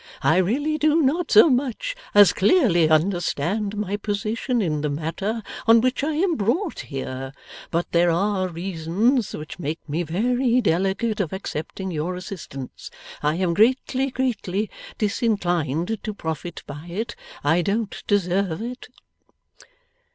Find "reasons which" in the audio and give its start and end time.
8.47-9.59